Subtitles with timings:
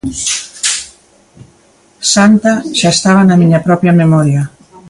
[2.13, 4.43] Santa xa estaba na miña propia memoria.